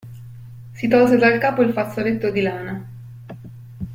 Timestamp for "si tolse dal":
0.73-1.37